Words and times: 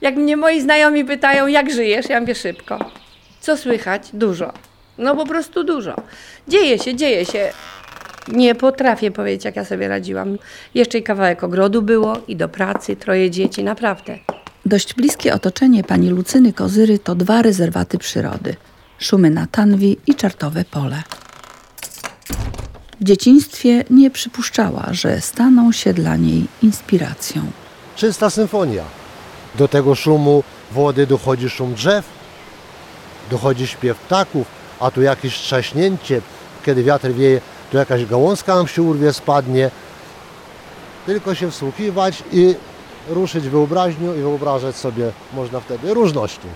Jak 0.00 0.16
mnie 0.16 0.36
moi 0.36 0.60
znajomi 0.60 1.04
pytają, 1.04 1.46
jak 1.46 1.70
żyjesz, 1.70 2.08
ja 2.08 2.20
mówię 2.20 2.34
szybko. 2.34 2.90
Co 3.40 3.56
słychać? 3.56 4.08
Dużo. 4.12 4.52
No 4.98 5.16
po 5.16 5.26
prostu 5.26 5.64
dużo. 5.64 5.96
Dzieje 6.48 6.78
się, 6.78 6.94
dzieje 6.94 7.24
się. 7.24 7.52
Nie 8.28 8.54
potrafię 8.54 9.10
powiedzieć, 9.10 9.44
jak 9.44 9.56
ja 9.56 9.64
sobie 9.64 9.88
radziłam. 9.88 10.38
Jeszcze 10.74 10.98
i 10.98 11.02
kawałek 11.02 11.44
ogrodu 11.44 11.82
było 11.82 12.16
i 12.28 12.36
do 12.36 12.48
pracy, 12.48 12.96
troje 12.96 13.30
dzieci, 13.30 13.64
naprawdę. 13.64 14.18
Dość 14.66 14.94
bliskie 14.94 15.34
otoczenie 15.34 15.84
pani 15.84 16.10
Lucyny 16.10 16.52
Kozyry 16.52 16.98
to 16.98 17.14
dwa 17.14 17.42
rezerwaty 17.42 17.98
przyrody. 17.98 18.56
Szumy 18.98 19.30
na 19.30 19.46
Tanwi 19.46 19.96
i 20.06 20.14
Czartowe 20.14 20.64
Pole. 20.70 21.02
W 23.04 23.06
dzieciństwie 23.06 23.84
nie 23.90 24.10
przypuszczała, 24.10 24.86
że 24.90 25.20
staną 25.20 25.72
się 25.72 25.94
dla 25.94 26.16
niej 26.16 26.46
inspiracją. 26.62 27.42
Czysta 27.96 28.30
symfonia. 28.30 28.84
Do 29.54 29.68
tego 29.68 29.94
szumu 29.94 30.42
wody 30.72 31.06
dochodzi 31.06 31.50
szum 31.50 31.74
drzew, 31.74 32.04
dochodzi 33.30 33.66
śpiew 33.66 33.98
ptaków, 33.98 34.46
a 34.80 34.90
tu 34.90 35.02
jakieś 35.02 35.38
trzaśnięcie, 35.38 36.20
kiedy 36.66 36.82
wiatr 36.82 37.12
wieje, 37.12 37.40
tu 37.70 37.76
jakaś 37.76 38.06
gałązka 38.06 38.54
nam 38.54 38.68
się 38.68 38.82
urwie, 38.82 39.12
spadnie. 39.12 39.70
Tylko 41.06 41.34
się 41.34 41.50
wsłuchiwać 41.50 42.22
i 42.32 42.54
ruszyć 43.08 43.48
wyobraźnią 43.48 44.14
i 44.14 44.18
wyobrażać 44.18 44.76
sobie 44.76 45.10
można 45.34 45.60
wtedy 45.60 45.94
różności. 45.94 46.48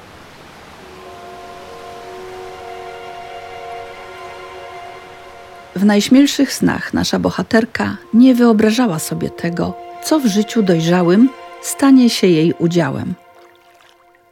W 5.79 5.85
najśmielszych 5.85 6.53
snach 6.53 6.95
nasza 6.95 7.19
bohaterka 7.19 7.97
nie 8.15 8.35
wyobrażała 8.35 8.99
sobie 8.99 9.31
tego, 9.31 9.75
co 10.05 10.21
w 10.21 10.27
życiu 10.27 10.63
dojrzałym 10.63 11.29
stanie 11.63 12.11
się 12.11 12.27
jej 12.27 12.55
udziałem. 12.59 13.15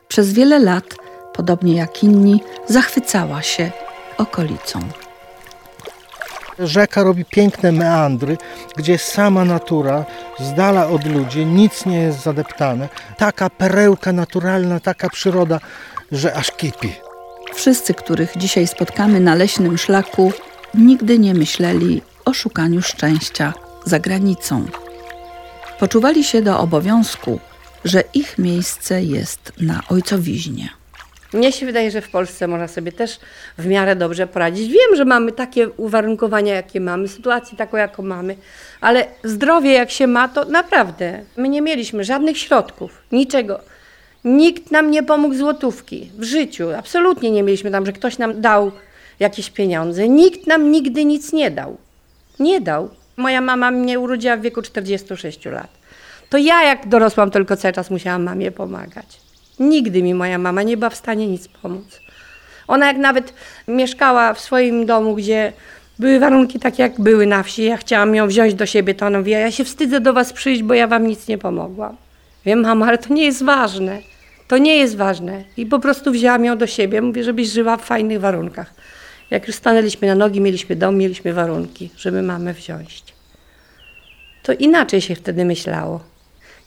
Przez 0.09 0.33
wiele 0.33 0.59
lat, 0.59 0.85
podobnie 1.33 1.75
jak 1.77 2.05
inni, 2.05 2.41
zachwycała 2.69 3.43
się 3.43 3.71
okolicą. 4.19 4.81
Rzeka 6.59 7.03
robi 7.03 7.25
piękne 7.25 7.73
meandry, 7.73 8.37
gdzie 8.77 8.99
sama 8.99 9.45
natura, 9.45 10.05
z 10.39 10.55
dala 10.55 10.89
od 10.89 11.05
ludzi, 11.05 11.47
nic 11.47 11.87
nie 11.87 11.99
jest 11.99 12.23
zadeptane. 12.23 12.89
Taka 13.17 13.51
perełka 13.51 14.13
naturalna, 14.13 14.81
taka 14.81 15.11
przyroda, 15.11 15.61
że 16.13 16.35
aż 16.35 16.51
kipi. 16.51 16.93
Wszyscy, 17.55 17.95
których 17.95 18.37
dzisiaj 18.37 18.67
spotkamy 18.67 19.21
na 19.21 19.35
leśnym 19.35 19.79
szlaku, 19.79 20.33
nigdy 20.77 21.19
nie 21.19 21.35
myśleli 21.35 22.03
o 22.25 22.35
szukaniu 22.35 22.83
szczęścia 22.83 23.53
za 23.85 23.99
granicą. 23.99 24.67
Poczuwali 25.79 26.25
się 26.25 26.43
do 26.43 26.59
obowiązku, 26.59 27.41
że 27.85 28.03
ich 28.15 28.39
miejsce 28.39 29.03
jest 29.03 29.53
na 29.61 29.83
ojcowiźnie. 29.89 30.69
Mnie 31.33 31.53
się 31.53 31.67
wydaje, 31.67 31.91
że 31.91 32.01
w 32.01 32.11
Polsce 32.11 32.49
można 32.49 32.69
sobie 32.69 32.93
też 32.93 33.21
w 33.59 33.67
miarę 33.67 33.97
dobrze 33.97 34.27
poradzić. 34.27 34.69
Wiem, 34.69 34.97
że 34.97 35.05
mamy 35.05 35.33
takie 35.33 35.69
uwarunkowania, 35.69 36.55
jakie 36.55 36.81
mamy, 36.81 37.09
sytuację 37.09 37.59
taką, 37.59 37.77
jaką 37.77 38.03
mamy, 38.03 38.37
ale 38.81 39.07
zdrowie, 39.25 39.73
jak 39.73 39.91
się 39.91 40.07
ma, 40.07 40.29
to 40.29 40.45
naprawdę. 40.45 41.21
My 41.37 41.49
nie 41.49 41.63
mieliśmy 41.63 42.05
żadnych 42.05 42.39
środków, 42.39 43.03
niczego. 43.13 43.61
Nikt 44.25 44.71
nam 44.71 44.91
nie 44.91 45.03
pomógł 45.03 45.35
złotówki 45.35 46.11
w 46.19 46.25
życiu. 46.25 46.69
Absolutnie 46.79 47.31
nie 47.31 47.43
mieliśmy 47.43 47.71
tam, 47.71 47.87
że 47.87 47.93
ktoś 47.93 48.19
nam 48.19 48.41
dał 48.41 48.73
jakieś 49.21 49.51
pieniądze. 49.51 50.09
Nikt 50.09 50.47
nam 50.47 50.71
nigdy 50.71 51.05
nic 51.05 51.33
nie 51.33 51.51
dał. 51.51 51.77
Nie 52.41 52.61
dał. 52.61 52.89
Moja 53.17 53.41
mama 53.41 53.71
mnie 53.71 54.01
urodziła 54.01 54.37
w 54.37 54.41
wieku 54.41 54.63
46 54.63 55.45
lat. 55.45 55.71
To 56.31 56.39
ja, 56.39 56.63
jak 56.63 56.89
dorosłam, 56.89 57.31
tylko 57.31 57.57
cały 57.57 57.75
czas 57.75 57.91
musiałam 57.91 58.23
mamie 58.23 58.51
pomagać. 58.51 59.07
Nigdy 59.59 60.03
mi 60.03 60.15
moja 60.15 60.39
mama 60.39 60.63
nie 60.63 60.77
była 60.77 60.91
w 60.91 60.97
stanie 60.97 61.27
nic 61.27 61.49
pomóc. 61.49 62.01
Ona 62.69 62.87
jak 62.87 62.97
nawet 62.97 63.35
mieszkała 63.69 64.35
w 64.35 64.41
swoim 64.41 64.87
domu, 64.87 65.15
gdzie 65.15 65.53
były 65.99 66.19
warunki 66.19 66.59
takie, 66.59 66.83
jak 66.83 67.01
były 67.01 67.27
na 67.27 67.43
wsi, 67.43 67.65
ja 67.65 67.77
chciałam 67.77 68.15
ją 68.15 68.27
wziąć 68.27 68.55
do 68.55 68.67
siebie, 68.67 68.95
to 68.95 69.07
ona 69.07 69.19
mówiła, 69.19 69.39
ja 69.39 69.51
się 69.51 69.65
wstydzę 69.65 70.01
do 70.01 70.13
was 70.13 70.33
przyjść, 70.33 70.63
bo 70.63 70.75
ja 70.75 70.87
wam 70.87 71.07
nic 71.07 71.29
nie 71.29 71.39
pomogłam. 71.39 71.97
Wiem, 72.45 72.61
mamo, 72.61 72.87
ale 72.87 72.99
to 72.99 73.15
nie 73.15 73.25
jest 73.25 73.45
ważne. 73.45 73.99
To 74.49 74.59
nie 74.59 74.77
jest 74.77 74.97
ważne. 74.97 75.45
I 75.57 75.67
po 75.67 75.79
prostu 75.79 76.13
wzięłam 76.13 76.45
ją 76.45 76.59
do 76.59 76.67
siebie, 76.67 77.03
mówię, 77.03 77.25
żebyś 77.25 77.49
żyła 77.49 77.77
w 77.77 77.85
fajnych 77.85 78.21
warunkach. 78.21 78.75
Jak 79.31 79.47
już 79.47 79.57
stanęliśmy 79.57 80.09
na 80.09 80.15
nogi, 80.15 80.41
mieliśmy 80.41 80.77
dom, 80.77 80.97
mieliśmy 80.97 81.33
warunki, 81.33 81.91
żeby 81.97 82.23
mamę 82.23 82.55
wziąć. 82.55 83.05
To 84.43 84.53
inaczej 84.53 85.01
się 85.01 85.15
wtedy 85.15 85.45
myślało. 85.45 86.01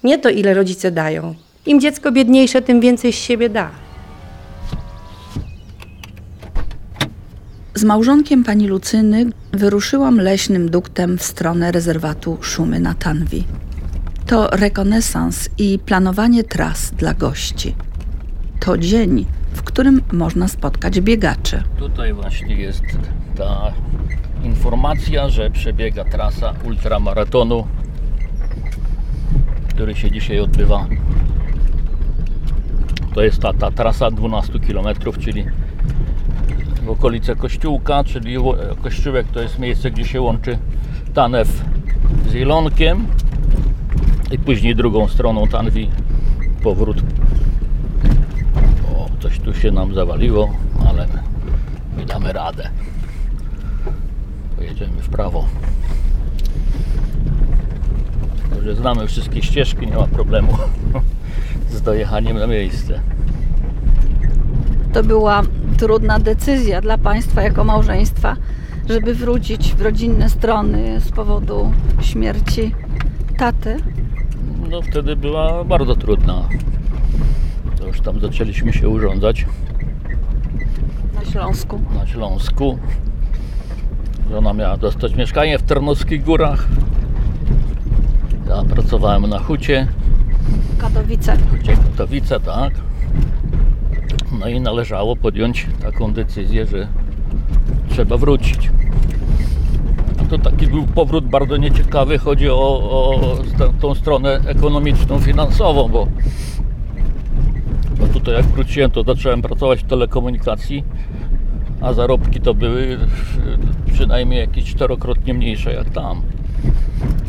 Nie 0.04 0.18
to, 0.18 0.30
ile 0.30 0.54
rodzice 0.54 0.92
dają. 0.92 1.36
Im 1.66 1.80
dziecko 1.80 2.12
biedniejsze, 2.12 2.62
tym 2.62 2.80
więcej 2.80 3.14
z 3.14 3.16
siebie 3.16 3.50
da. 3.50 3.72
Z 7.76 7.84
małżonkiem 7.84 8.44
pani 8.44 8.68
Lucyny 8.68 9.26
wyruszyłam 9.52 10.18
leśnym 10.18 10.70
duktem 10.72 11.18
w 11.18 11.24
stronę 11.24 11.72
rezerwatu 11.72 12.38
Szumy 12.42 12.80
na 12.80 12.94
Tanwi. 12.94 13.44
To 14.26 14.50
rekonesans 14.52 15.50
i 15.58 15.80
planowanie 15.86 16.44
tras 16.44 16.92
dla 16.92 17.14
gości. 17.14 17.76
To 18.60 18.78
dzień, 18.78 19.26
w 19.54 19.64
którym 19.64 20.02
można 20.12 20.48
spotkać 20.48 21.02
biegaczy. 21.02 21.64
Tutaj 21.78 22.14
właśnie 22.14 22.56
jest 22.56 22.84
ta 23.38 23.74
informacja, 24.44 25.30
że 25.30 25.52
przebiega 25.52 26.06
trasa 26.06 26.54
ultramaratonu, 26.64 27.68
który 29.70 29.96
się 29.96 30.12
dzisiaj 30.12 30.40
odbywa. 30.40 30.86
To 33.14 33.22
jest 33.22 33.42
ta, 33.42 33.54
ta 33.54 33.72
trasa 33.72 34.12
12 34.12 34.60
km, 34.60 34.88
czyli 35.20 35.46
w 36.86 36.90
okolice 36.90 37.36
Kościółka, 37.36 38.04
czyli 38.04 38.36
Kościółek 38.84 39.28
to 39.28 39.42
jest 39.42 39.60
miejsce, 39.60 39.92
gdzie 39.92 40.06
się 40.06 40.22
łączy 40.22 40.58
Tanew 41.14 41.64
z 42.30 42.36
Ilonkiem 42.36 43.08
i 44.32 44.40
później 44.40 44.76
drugą 44.76 45.08
stroną 45.08 45.48
Tanwi 45.48 45.90
powrót. 46.64 46.98
Coś 49.20 49.40
tu 49.40 49.54
się 49.54 49.72
nam 49.72 49.94
zawaliło, 49.94 50.54
ale 50.88 51.08
my 51.98 52.06
damy 52.06 52.34
radę. 52.34 52.70
Pojedziemy 54.56 55.02
w 55.02 55.10
prawo. 55.10 55.46
Także 58.50 58.76
znamy 58.76 59.08
wszystkie 59.08 59.42
ścieżki, 59.42 59.88
nie 59.88 59.96
ma 59.96 60.08
problemu 60.08 60.58
z 61.72 61.82
dojechaniem 61.82 62.38
na 62.38 62.48
miejsce. 62.48 63.00
To 64.94 65.04
była 65.04 65.42
trudna 65.78 66.20
decyzja 66.20 66.82
dla 66.82 66.98
Państwa 66.98 67.42
jako 67.42 67.64
małżeństwa, 67.64 68.36
żeby 68.90 69.16
wrócić 69.16 69.74
w 69.76 69.82
rodzinne 69.82 70.30
strony 70.30 71.00
z 71.00 71.12
powodu 71.12 71.72
śmierci 72.02 72.76
taty. 73.38 73.78
No 74.70 74.82
wtedy 74.82 75.16
była 75.16 75.64
bardzo 75.64 75.96
trudna. 75.96 76.50
Już 77.90 78.02
tam 78.02 78.20
zaczęliśmy 78.20 78.74
się 78.74 78.90
urządzać 78.90 79.46
Na 81.16 81.26
Śląsku. 81.32 81.80
na 81.96 82.08
Śląsku. 82.08 82.78
Żona 84.32 84.54
miała 84.54 84.78
dostać 84.78 85.16
mieszkanie 85.16 85.60
w 85.60 85.64
Tarnowskich 85.64 86.24
Górach. 86.24 86.68
Ja 88.50 88.64
pracowałem 88.64 89.28
na 89.30 89.40
hucie, 89.40 89.88
Katowice. 90.78 91.38
hucie 91.52 91.78
Katowice, 91.78 92.40
tak. 92.40 92.74
No 94.40 94.48
i 94.48 94.60
należało 94.62 95.16
podjąć 95.16 95.68
taką 95.82 96.14
decyzję, 96.14 96.66
że 96.66 96.88
trzeba 97.90 98.18
wrócić. 98.18 98.72
A 100.22 100.26
to 100.26 100.38
taki 100.38 100.68
był 100.68 100.84
powrót 100.84 101.26
bardzo 101.28 101.58
nieciekawy. 101.58 102.18
Chodzi 102.18 102.50
o, 102.50 102.56
o 102.56 103.36
tą 103.82 103.96
stronę 103.96 104.40
ekonomiczną, 104.48 105.20
finansową, 105.20 105.88
bo, 105.90 106.08
tutaj 108.30 108.44
jak 108.44 108.52
wróciłem, 108.52 108.92
to 108.92 109.04
zacząłem 109.04 109.42
pracować 109.42 109.80
w 109.80 109.84
telekomunikacji, 109.84 110.84
a 111.82 111.94
zarobki 111.94 112.42
to 112.42 112.54
były 112.54 112.98
przynajmniej 113.94 114.40
jakieś 114.40 114.66
czterokrotnie 114.66 115.34
mniejsze 115.34 115.74
jak 115.74 115.90
tam. 115.90 116.22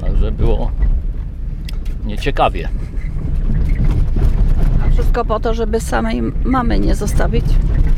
Także 0.01 0.33
było 0.33 0.71
nieciekawie. 2.07 2.69
A 4.87 4.91
wszystko 4.91 5.25
po 5.25 5.41
to, 5.41 5.55
żeby 5.55 5.81
samej 5.81 6.23
mamy 6.45 6.81
nie 6.81 6.95
zostawić. 6.95 7.45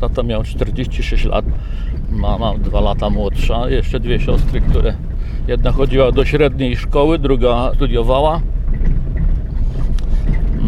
Tata 0.01 0.23
miał 0.23 0.43
46 0.43 1.25
lat, 1.25 1.45
mama 2.11 2.55
2 2.59 2.81
lata 2.81 3.11
młodsza, 3.11 3.71
jeszcze 3.71 4.01
dwie 4.01 4.21
siostry, 4.21 4.61
które 4.61 4.95
jedna 5.49 5.73
chodziła 5.73 6.13
do 6.13 6.25
średniej 6.25 6.77
szkoły, 6.77 7.19
druga 7.19 7.73
studiowała. 7.75 8.41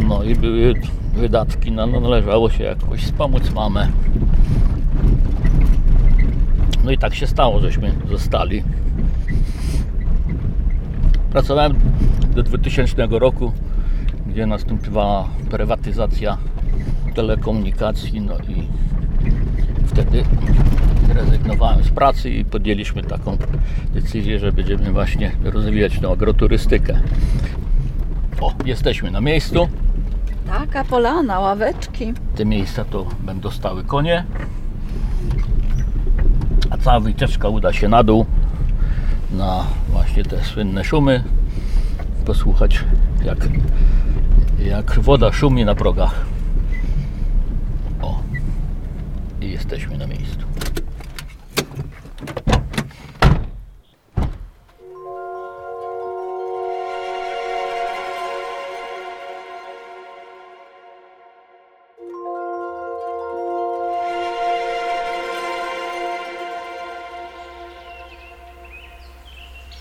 No 0.09 0.23
i 0.23 0.35
były 0.35 0.75
wydatki, 1.15 1.73
no, 1.73 1.87
należało 1.87 2.51
się 2.51 2.65
jakoś 2.65 3.01
wspomóc 3.01 3.51
mamę. 3.51 3.89
No 6.85 6.91
i 6.91 6.99
tak 6.99 7.15
się 7.15 7.27
stało, 7.27 7.61
żeśmy 7.61 7.95
zostali. 8.11 8.63
Pracowałem 11.31 11.75
do 12.35 12.43
2000 12.43 13.07
roku, 13.11 13.53
gdzie 14.27 14.47
nastąpiła 14.47 15.29
prywatyzacja 15.51 16.39
telekomunikacji, 17.15 18.21
no 18.21 18.35
i 18.39 18.69
wtedy 19.87 20.25
zrezygnowałem 21.07 21.85
z 21.85 21.91
pracy 21.91 22.31
i 22.31 22.45
podjęliśmy 22.45 23.03
taką 23.03 23.37
decyzję, 23.95 24.39
że 24.39 24.53
będziemy 24.53 24.93
właśnie 24.93 25.33
rozwijać 25.45 25.99
tą 26.01 26.13
agroturystykę. 26.13 27.01
O, 28.41 28.55
jesteśmy 28.65 29.11
na 29.11 29.21
miejscu. 29.21 29.69
Taka 30.65 30.85
polana, 30.85 31.41
ławeczki. 31.41 32.13
Te 32.37 32.45
miejsca 32.45 32.85
to 32.85 33.07
będą 33.21 33.51
stały 33.51 33.85
konie, 33.85 34.25
a 36.71 36.79
cała 36.79 37.01
wycieczka 37.01 37.49
uda 37.49 37.73
się 37.73 37.89
na 37.89 38.03
dół, 38.03 38.27
na 39.33 39.65
właśnie 39.89 40.25
te 40.25 40.45
słynne 40.45 40.85
szumy, 40.85 41.25
posłuchać 42.27 42.85
jak, 43.25 43.39
jak 44.59 45.01
woda 45.01 45.33
szumi 45.33 45.65
na 45.65 45.75
progach. 45.75 46.27
O, 48.03 48.21
i 49.41 49.51
jesteśmy 49.51 49.99
na 49.99 50.07
miejscu. 50.07 50.54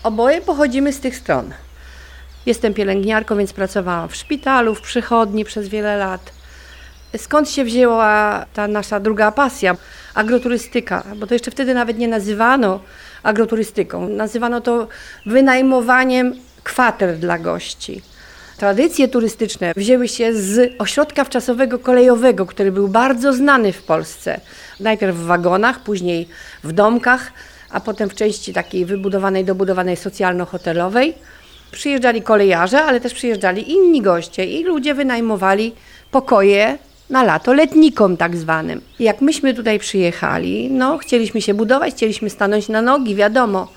Oboje 0.04 0.40
pochodzimy 0.40 0.92
z 0.92 1.00
tych 1.00 1.16
stron. 1.16 1.50
Jestem 2.46 2.74
pielęgniarką, 2.74 3.36
więc 3.36 3.52
pracowałam 3.52 4.08
w 4.08 4.16
szpitalu, 4.16 4.74
w 4.74 4.80
przychodni 4.80 5.44
przez 5.44 5.68
wiele 5.68 5.96
lat. 5.96 6.32
Skąd 7.16 7.50
się 7.50 7.64
wzięła 7.64 8.44
ta 8.54 8.68
nasza 8.68 9.00
druga 9.00 9.32
pasja? 9.32 9.76
Agroturystyka, 10.14 11.04
bo 11.16 11.26
to 11.26 11.34
jeszcze 11.34 11.50
wtedy 11.50 11.74
nawet 11.74 11.98
nie 11.98 12.08
nazywano 12.08 12.80
agroturystyką. 13.22 14.08
Nazywano 14.08 14.60
to 14.60 14.88
wynajmowaniem 15.26 16.34
kwater 16.62 17.18
dla 17.18 17.38
gości. 17.38 18.02
Tradycje 18.56 19.08
turystyczne 19.08 19.72
wzięły 19.76 20.08
się 20.08 20.34
z 20.34 20.72
ośrodka 20.78 21.24
wczasowego 21.24 21.78
kolejowego, 21.78 22.46
który 22.46 22.72
był 22.72 22.88
bardzo 22.88 23.32
znany 23.32 23.72
w 23.72 23.82
Polsce. 23.82 24.40
Najpierw 24.80 25.16
w 25.16 25.24
wagonach, 25.24 25.80
później 25.80 26.28
w 26.64 26.72
domkach, 26.72 27.32
a 27.70 27.80
potem 27.80 28.10
w 28.10 28.14
części 28.14 28.52
takiej 28.52 28.84
wybudowanej, 28.84 29.44
dobudowanej 29.44 29.96
socjalno-hotelowej. 29.96 31.14
Przyjeżdżali 31.72 32.22
kolejarze, 32.22 32.82
ale 32.82 33.00
też 33.00 33.14
przyjeżdżali 33.14 33.72
inni 33.72 34.02
goście 34.02 34.44
i 34.44 34.64
ludzie 34.64 34.94
wynajmowali 34.94 35.72
pokoje 36.10 36.78
na 37.10 37.22
lato 37.24 37.52
letnikom 37.52 38.16
tak 38.16 38.36
zwanym. 38.36 38.80
Jak 38.98 39.20
myśmy 39.20 39.54
tutaj 39.54 39.78
przyjechali, 39.78 40.70
no 40.70 40.98
chcieliśmy 40.98 41.42
się 41.42 41.54
budować, 41.54 41.94
chcieliśmy 41.94 42.30
stanąć 42.30 42.68
na 42.68 42.82
nogi, 42.82 43.14
wiadomo. 43.14 43.68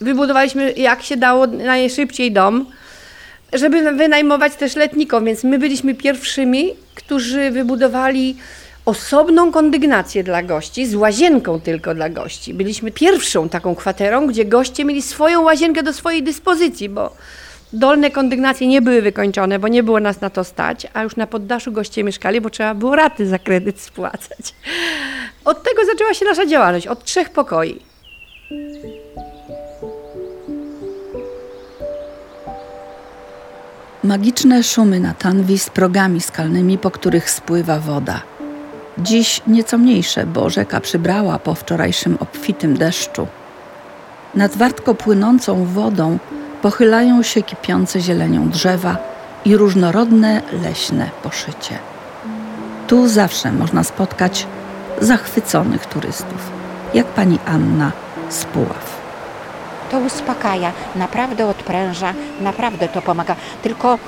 Wybudowaliśmy 0.00 0.72
jak 0.72 1.02
się 1.02 1.16
dało 1.16 1.46
najszybciej 1.46 2.32
dom, 2.32 2.66
żeby 3.52 3.92
wynajmować 3.92 4.54
też 4.54 4.76
letnikom, 4.76 5.24
więc 5.24 5.44
my 5.44 5.58
byliśmy 5.58 5.94
pierwszymi, 5.94 6.70
którzy 6.94 7.50
wybudowali 7.50 8.36
osobną 8.84 9.52
kondygnację 9.52 10.24
dla 10.24 10.42
gości, 10.42 10.86
z 10.86 10.94
łazienką 10.94 11.60
tylko 11.60 11.94
dla 11.94 12.08
gości. 12.08 12.54
Byliśmy 12.54 12.90
pierwszą 12.90 13.48
taką 13.48 13.74
kwaterą, 13.74 14.26
gdzie 14.26 14.44
goście 14.44 14.84
mieli 14.84 15.02
swoją 15.02 15.42
łazienkę 15.42 15.82
do 15.82 15.92
swojej 15.92 16.22
dyspozycji, 16.22 16.88
bo 16.88 17.16
dolne 17.72 18.10
kondygnacje 18.10 18.66
nie 18.66 18.82
były 18.82 19.02
wykończone, 19.02 19.58
bo 19.58 19.68
nie 19.68 19.82
było 19.82 20.00
nas 20.00 20.20
na 20.20 20.30
to 20.30 20.44
stać, 20.44 20.86
a 20.94 21.02
już 21.02 21.16
na 21.16 21.26
poddaszu 21.26 21.72
goście 21.72 22.04
mieszkali, 22.04 22.40
bo 22.40 22.50
trzeba 22.50 22.74
było 22.74 22.96
raty 22.96 23.26
za 23.26 23.38
kredyt 23.38 23.80
spłacać. 23.80 24.54
Od 25.44 25.62
tego 25.62 25.84
zaczęła 25.92 26.14
się 26.14 26.24
nasza 26.24 26.46
działalność, 26.46 26.86
od 26.86 27.04
trzech 27.04 27.30
pokoi. 27.30 27.80
Magiczne 34.04 34.62
szumy 34.62 35.00
na 35.00 35.14
Tanwi 35.14 35.58
z 35.58 35.70
progami 35.70 36.20
skalnymi, 36.20 36.78
po 36.78 36.90
których 36.90 37.30
spływa 37.30 37.78
woda. 37.78 38.31
Dziś 38.98 39.40
nieco 39.46 39.78
mniejsze, 39.78 40.26
bo 40.26 40.50
rzeka 40.50 40.80
przybrała 40.80 41.38
po 41.38 41.54
wczorajszym 41.54 42.16
obfitym 42.20 42.76
deszczu. 42.76 43.26
Nad 44.34 44.56
wartko 44.56 44.94
płynącą 44.94 45.64
wodą 45.64 46.18
pochylają 46.62 47.22
się 47.22 47.42
kipiące 47.42 48.00
zielenią 48.00 48.48
drzewa 48.48 48.96
i 49.44 49.56
różnorodne 49.56 50.42
leśne 50.62 51.10
poszycie. 51.22 51.78
Tu 52.86 53.08
zawsze 53.08 53.52
można 53.52 53.84
spotkać 53.84 54.46
zachwyconych 55.00 55.86
turystów, 55.86 56.50
jak 56.94 57.06
pani 57.06 57.38
Anna 57.46 57.92
z 58.28 58.44
Puław. 58.44 59.02
To 59.90 59.98
uspokaja, 59.98 60.72
naprawdę 60.96 61.46
odpręża, 61.46 62.14
naprawdę 62.40 62.88
to 62.88 63.02
pomaga. 63.02 63.36
Tylko 63.62 63.98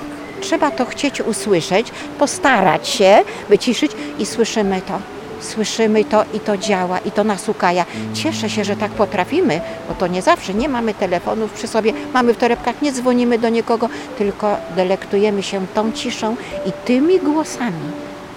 trzeba 0.44 0.70
to 0.70 0.84
chcieć 0.84 1.20
usłyszeć, 1.20 1.92
postarać 2.18 2.88
się, 2.88 3.18
wyciszyć 3.48 3.92
i 4.18 4.26
słyszymy 4.26 4.80
to. 4.80 4.98
Słyszymy 5.40 6.04
to 6.04 6.24
i 6.34 6.40
to 6.40 6.56
działa 6.56 6.98
i 6.98 7.10
to 7.10 7.24
nas 7.24 7.48
ukaja. 7.48 7.84
Cieszę 8.14 8.50
się, 8.50 8.64
że 8.64 8.76
tak 8.76 8.90
potrafimy, 8.90 9.60
bo 9.88 9.94
to 9.94 10.06
nie 10.06 10.22
zawsze, 10.22 10.54
nie 10.54 10.68
mamy 10.68 10.94
telefonów 10.94 11.52
przy 11.52 11.66
sobie, 11.66 11.92
mamy 12.14 12.34
w 12.34 12.36
torebkach, 12.36 12.82
nie 12.82 12.92
dzwonimy 12.92 13.38
do 13.38 13.48
nikogo, 13.48 13.88
tylko 14.18 14.56
delektujemy 14.76 15.42
się 15.42 15.66
tą 15.74 15.92
ciszą 15.92 16.36
i 16.66 16.72
tymi 16.84 17.20
głosami, 17.20 17.90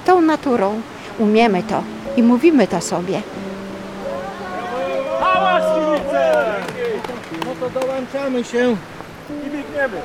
tą 0.06 0.22
naturą. 0.22 0.82
Umiemy 1.20 1.64
to 1.64 1.84
i 2.18 2.24
mówimy 2.24 2.68
to 2.68 2.82
sobie. 2.82 3.22
No 7.46 7.56
to 7.60 7.80
dołączamy 7.80 8.44
się. 8.44 8.76
i 9.30 9.50
biegniemy. 9.50 10.02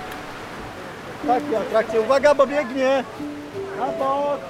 Takie 1.26 1.58
atrakcje. 1.58 2.00
Uwaga, 2.00 2.34
bo 2.34 2.46
biegnie. 2.46 3.04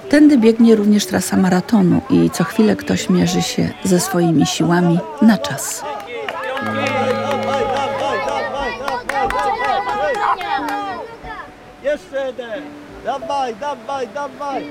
Tędy 0.09 0.39
biegnie 0.39 0.77
również 0.77 1.07
trasa 1.07 1.37
maratonu 1.37 2.01
i 2.11 2.31
co 2.31 2.45
chwilę 2.45 2.77
ktoś 2.77 3.11
mierzy 3.11 3.43
się 3.43 3.69
ze 3.85 4.01
swoimi 4.01 4.47
siłami 4.47 4.99
na 5.23 5.39
czas. 5.39 5.85
Jeszcze 11.83 12.27
jeden. 12.27 12.63
Dawaj, 13.05 13.55
dawaj, 13.61 14.09
dawaj. 14.15 14.65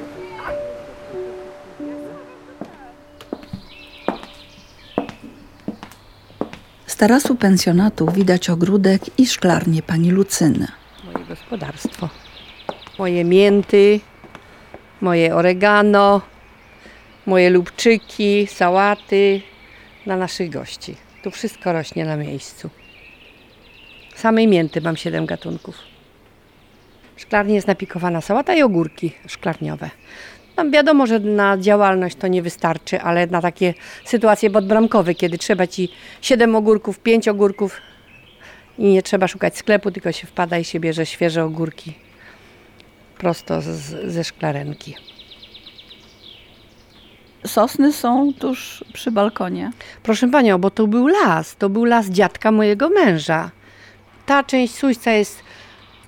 Z 6.87 6.95
tarasu 6.95 7.35
pensjonatu 7.35 8.11
widać 8.11 8.49
ogródek 8.49 9.19
i 9.19 9.27
szklarnię 9.27 9.83
pani 9.83 10.11
Lucyny. 10.11 10.80
Gospodarstwo. 11.51 12.09
Moje 12.99 13.23
mięty, 13.23 13.99
moje 15.01 15.35
oregano, 15.35 16.21
moje 17.25 17.49
lubczyki, 17.49 18.47
sałaty 18.47 19.41
dla 20.05 20.17
naszych 20.17 20.49
gości. 20.49 20.95
Tu 21.23 21.31
wszystko 21.31 21.73
rośnie 21.73 22.05
na 22.05 22.15
miejscu. 22.15 22.69
Samej 24.15 24.47
mięty 24.47 24.81
mam 24.81 24.97
7 24.97 25.25
gatunków. 25.25 25.75
W 27.15 27.21
szklarni 27.21 27.53
jest 27.53 27.67
napikowana 27.67 28.21
sałata 28.21 28.53
i 28.55 28.61
ogórki 28.61 29.11
szklarniowe. 29.27 29.89
Tam 30.55 30.71
wiadomo, 30.71 31.07
że 31.07 31.19
na 31.19 31.57
działalność 31.57 32.15
to 32.15 32.27
nie 32.27 32.41
wystarczy, 32.41 33.01
ale 33.01 33.27
na 33.27 33.41
takie 33.41 33.73
sytuacje 34.05 34.49
podbramkowe, 34.49 35.15
kiedy 35.15 35.37
trzeba 35.37 35.67
ci 35.67 35.89
7 36.21 36.55
ogórków, 36.55 36.99
5 36.99 37.27
ogórków 37.27 37.81
i 38.77 38.83
nie 38.83 39.03
trzeba 39.03 39.27
szukać 39.27 39.57
sklepu, 39.57 39.91
tylko 39.91 40.11
się 40.11 40.27
wpada 40.27 40.57
i 40.57 40.63
się 40.63 40.79
bierze 40.79 41.05
świeże 41.05 41.43
ogórki 41.43 41.93
prosto 43.21 43.61
z, 43.61 44.11
ze 44.11 44.23
szklarenki. 44.23 44.95
Sosny 47.45 47.93
są 47.93 48.33
tuż 48.33 48.83
przy 48.93 49.11
balkonie. 49.11 49.71
Proszę 50.03 50.27
Panią, 50.27 50.57
bo 50.57 50.69
to 50.69 50.87
był 50.87 51.07
las, 51.07 51.55
to 51.55 51.69
był 51.69 51.85
las 51.85 52.09
dziadka 52.09 52.51
mojego 52.51 52.89
męża. 52.89 53.51
Ta 54.25 54.43
część 54.43 54.75
Suźca 54.75 55.11
jest 55.11 55.39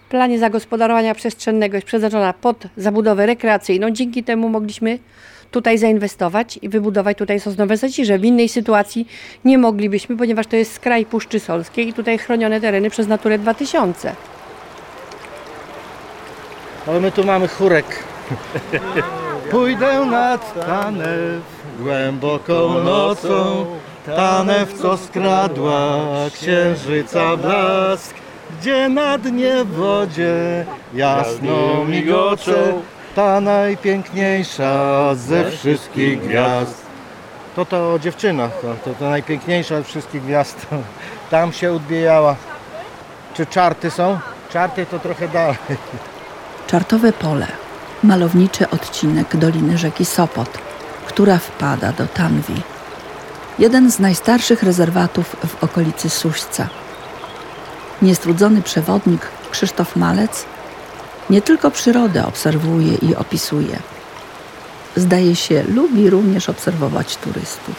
w 0.05 0.09
planie 0.09 0.39
zagospodarowania 0.39 1.15
przestrzennego, 1.15 1.77
jest 1.77 1.87
przeznaczona 1.87 2.33
pod 2.33 2.63
zabudowę 2.77 3.25
rekreacyjną. 3.25 3.91
Dzięki 3.91 4.23
temu 4.23 4.49
mogliśmy 4.49 4.99
tutaj 5.53 5.77
zainwestować 5.77 6.59
i 6.61 6.69
wybudować 6.69 7.17
tutaj 7.17 7.39
sosnowe 7.39 7.77
zacisze. 7.77 8.19
W 8.19 8.25
innej 8.25 8.49
sytuacji 8.49 9.07
nie 9.45 9.57
moglibyśmy, 9.57 10.17
ponieważ 10.17 10.47
to 10.47 10.55
jest 10.55 10.73
skraj 10.73 11.05
Puszczy 11.05 11.39
Solskiej 11.39 11.87
i 11.87 11.93
tutaj 11.93 12.17
chronione 12.17 12.61
tereny 12.61 12.89
przez 12.89 13.07
Naturę 13.07 13.39
2000. 13.39 14.15
Ale 16.87 16.99
my 16.99 17.11
tu 17.11 17.23
mamy 17.23 17.47
chórek. 17.47 17.85
Pójdę 19.51 20.05
nad 20.05 20.65
Tanew 20.65 21.43
głęboką 21.79 22.83
nocą, 22.83 23.65
Tanew, 24.05 24.73
co 24.73 24.97
skradła 24.97 25.99
księżyca 26.33 27.37
blask. 27.37 28.15
gdzie 28.59 28.89
na 28.89 29.17
dnie 29.17 29.63
w 29.63 29.71
wodzie 29.71 30.65
jasno 30.93 31.85
migoczą, 31.85 32.81
ta 33.15 33.41
najpiękniejsza 33.41 35.15
ze 35.15 35.51
wszystkich 35.51 36.21
gwiazd. 36.21 36.83
To 37.55 37.65
to 37.65 37.93
o 37.93 37.99
dziewczynach, 37.99 38.51
to, 38.61 38.75
to, 38.85 38.99
to 38.99 39.09
najpiękniejsza 39.09 39.77
ze 39.77 39.83
wszystkich 39.83 40.23
gwiazd. 40.23 40.67
Tam 41.31 41.53
się 41.53 41.73
odbijała. 41.73 42.35
Czy 43.33 43.45
czarty 43.45 43.91
są? 43.91 44.19
Czarty 44.49 44.85
to 44.85 44.99
trochę 44.99 45.27
dalej. 45.27 45.57
Czartowe 46.67 47.13
pole, 47.13 47.47
malowniczy 48.03 48.69
odcinek 48.69 49.37
doliny 49.37 49.77
rzeki 49.77 50.05
Sopot, 50.05 50.49
która 51.05 51.37
wpada 51.37 51.91
do 51.91 52.07
Tanwi. 52.07 52.61
Jeden 53.59 53.91
z 53.91 53.99
najstarszych 53.99 54.63
rezerwatów 54.63 55.35
w 55.47 55.63
okolicy 55.63 56.09
Suśca. 56.09 56.67
Niestrudzony 58.01 58.61
przewodnik 58.61 59.27
Krzysztof 59.51 59.95
Malec 59.95 60.45
nie 61.29 61.41
tylko 61.41 61.71
przyrodę 61.71 62.25
obserwuje 62.25 62.93
i 63.01 63.15
opisuje. 63.15 63.79
Zdaje 64.95 65.35
się, 65.35 65.63
lubi 65.63 66.09
również 66.09 66.49
obserwować 66.49 67.17
turystów. 67.17 67.75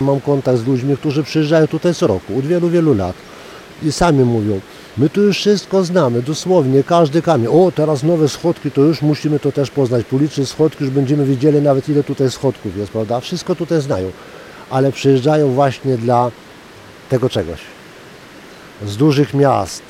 Mam 0.00 0.20
kontakt 0.20 0.58
z 0.58 0.66
ludźmi, 0.66 0.96
którzy 0.96 1.22
przyjeżdżają 1.22 1.66
tutaj 1.66 1.94
co 1.94 2.06
roku, 2.06 2.38
od 2.38 2.46
wielu, 2.46 2.68
wielu 2.68 2.94
lat 2.94 3.16
i 3.82 3.92
sami 3.92 4.24
mówią, 4.24 4.60
my 4.96 5.10
tu 5.10 5.22
już 5.22 5.36
wszystko 5.36 5.84
znamy, 5.84 6.22
dosłownie 6.22 6.84
każdy 6.84 7.22
kamień. 7.22 7.46
O, 7.46 7.72
teraz 7.74 8.02
nowe 8.02 8.28
schodki, 8.28 8.70
to 8.70 8.80
już 8.80 9.02
musimy 9.02 9.40
to 9.40 9.52
też 9.52 9.70
poznać, 9.70 10.06
policzyć 10.06 10.48
schodki, 10.48 10.84
już 10.84 10.92
będziemy 10.92 11.24
wiedzieli 11.24 11.62
nawet 11.62 11.88
ile 11.88 12.04
tutaj 12.04 12.30
schodków 12.30 12.76
jest, 12.76 12.92
prawda? 12.92 13.20
Wszystko 13.20 13.54
tutaj 13.54 13.80
znają, 13.80 14.10
ale 14.70 14.92
przyjeżdżają 14.92 15.48
właśnie 15.48 15.96
dla 15.96 16.30
tego 17.08 17.28
czegoś. 17.28 17.60
Z 18.86 18.96
dużych 18.96 19.34
miast, 19.34 19.82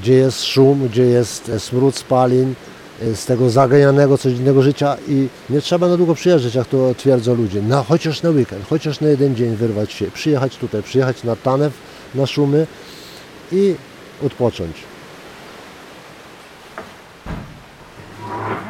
gdzie 0.00 0.14
jest 0.14 0.44
szum, 0.44 0.88
gdzie 0.88 1.02
jest 1.02 1.48
e, 1.48 1.60
smród 1.60 1.96
spalin, 1.96 2.54
e, 3.02 3.16
z 3.16 3.26
tego 3.26 3.50
zaganianego 3.50 4.18
codziennego 4.18 4.62
życia 4.62 4.96
i 5.08 5.28
nie 5.50 5.60
trzeba 5.60 5.88
na 5.88 5.96
długo 5.96 6.14
przyjeżdżać, 6.14 6.54
jak 6.54 6.66
to 6.66 6.94
twierdzą 6.94 7.34
ludzie. 7.34 7.62
No, 7.62 7.82
chociaż 7.82 8.22
na 8.22 8.30
weekend, 8.30 8.66
chociaż 8.68 9.00
na 9.00 9.08
jeden 9.08 9.36
dzień 9.36 9.56
wyrwać 9.56 9.92
się, 9.92 10.10
przyjechać 10.10 10.56
tutaj, 10.56 10.82
przyjechać 10.82 11.24
na 11.24 11.36
Tanew, 11.36 11.72
na 12.14 12.26
Szumy 12.26 12.66
i 13.52 13.74
odpocząć. 14.22 14.76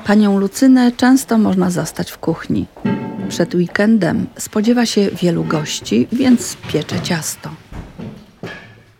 Panią 0.06 0.38
Lucynę 0.38 0.92
często 0.92 1.38
można 1.38 1.70
zastać 1.70 2.10
w 2.10 2.18
kuchni. 2.18 2.66
Przed 3.28 3.54
weekendem 3.54 4.26
spodziewa 4.38 4.86
się 4.86 5.10
wielu 5.10 5.44
gości, 5.44 6.08
więc 6.12 6.56
piecze 6.72 7.00
ciasto. 7.00 7.50